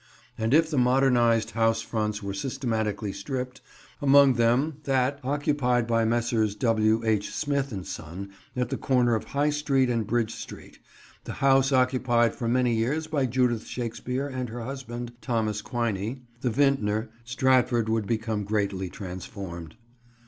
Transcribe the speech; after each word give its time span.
And 0.35 0.51
if 0.51 0.67
the 0.71 0.79
modernised 0.79 1.51
house 1.51 1.83
fronts 1.83 2.23
were 2.23 2.33
systematically 2.33 3.13
stripped, 3.13 3.61
among 4.01 4.33
them 4.33 4.77
that 4.85 5.19
occupied 5.23 5.85
by 5.85 6.05
Messrs. 6.05 6.55
W. 6.55 7.05
H. 7.05 7.29
Smith 7.29 7.71
& 7.85 7.85
Son 7.87 8.31
at 8.55 8.69
the 8.69 8.77
corner 8.77 9.13
of 9.13 9.25
High 9.25 9.51
Street 9.51 9.91
and 9.91 10.07
Bridge 10.07 10.33
Street, 10.33 10.79
the 11.25 11.33
house 11.33 11.71
occupied 11.71 12.33
for 12.33 12.47
many 12.47 12.73
years 12.73 13.05
by 13.05 13.27
Judith 13.27 13.67
Shakespeare 13.67 14.27
and 14.27 14.49
her 14.49 14.63
husband, 14.63 15.13
Thomas 15.21 15.61
Quiney, 15.61 16.21
the 16.41 16.49
vintner, 16.49 17.11
Stratford 17.23 17.87
would 17.87 18.07
become 18.07 18.43
greatly 18.43 18.89
transformed. 18.89 19.75